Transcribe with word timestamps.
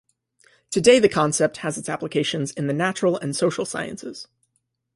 Today 0.71 0.97
the 0.97 1.07
concept 1.07 1.57
has 1.57 1.77
its 1.77 1.87
applications 1.87 2.49
in 2.53 2.65
the 2.65 2.73
natural 2.73 3.17
and 3.19 3.35
social 3.35 3.65
sciences. 3.65 4.27